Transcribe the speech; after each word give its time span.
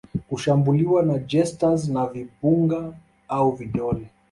kushambuliwa 0.27 1.03
na 1.03 1.19
jesters 1.19 1.87
na 1.87 2.05
vimbunga 2.05 2.93
au 3.29 3.51
vidole 3.51 4.07